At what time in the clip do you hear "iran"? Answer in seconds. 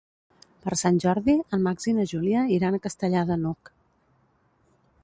2.57-2.79